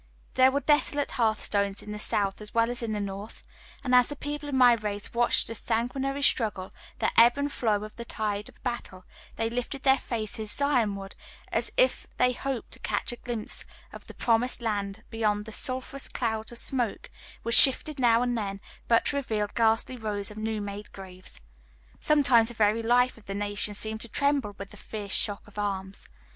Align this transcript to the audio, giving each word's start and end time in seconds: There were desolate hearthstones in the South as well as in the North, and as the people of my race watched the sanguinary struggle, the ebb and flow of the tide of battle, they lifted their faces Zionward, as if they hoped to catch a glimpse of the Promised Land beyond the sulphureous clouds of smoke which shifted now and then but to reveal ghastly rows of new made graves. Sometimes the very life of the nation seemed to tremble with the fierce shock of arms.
There 0.33 0.49
were 0.49 0.61
desolate 0.61 1.11
hearthstones 1.11 1.83
in 1.83 1.91
the 1.91 1.99
South 1.99 2.41
as 2.41 2.55
well 2.55 2.71
as 2.71 2.81
in 2.81 2.91
the 2.91 2.99
North, 2.99 3.43
and 3.83 3.93
as 3.93 4.09
the 4.09 4.15
people 4.15 4.49
of 4.49 4.55
my 4.55 4.73
race 4.73 5.13
watched 5.13 5.45
the 5.45 5.53
sanguinary 5.53 6.23
struggle, 6.23 6.73
the 6.97 7.11
ebb 7.21 7.37
and 7.37 7.51
flow 7.51 7.83
of 7.83 7.95
the 7.97 8.03
tide 8.03 8.49
of 8.49 8.59
battle, 8.63 9.05
they 9.35 9.47
lifted 9.47 9.83
their 9.83 9.99
faces 9.99 10.49
Zionward, 10.51 11.13
as 11.51 11.71
if 11.77 12.07
they 12.17 12.33
hoped 12.33 12.71
to 12.71 12.79
catch 12.79 13.11
a 13.11 13.15
glimpse 13.15 13.63
of 13.93 14.07
the 14.07 14.15
Promised 14.15 14.59
Land 14.59 15.03
beyond 15.11 15.45
the 15.45 15.51
sulphureous 15.51 16.07
clouds 16.07 16.51
of 16.51 16.57
smoke 16.57 17.11
which 17.43 17.53
shifted 17.53 17.99
now 17.99 18.23
and 18.23 18.35
then 18.35 18.59
but 18.87 19.05
to 19.05 19.17
reveal 19.17 19.45
ghastly 19.53 19.97
rows 19.97 20.31
of 20.31 20.37
new 20.37 20.61
made 20.61 20.91
graves. 20.93 21.39
Sometimes 21.99 22.47
the 22.47 22.55
very 22.55 22.81
life 22.81 23.19
of 23.19 23.25
the 23.27 23.35
nation 23.35 23.75
seemed 23.75 24.01
to 24.01 24.09
tremble 24.09 24.55
with 24.57 24.71
the 24.71 24.77
fierce 24.77 25.13
shock 25.13 25.47
of 25.47 25.59
arms. 25.59 26.07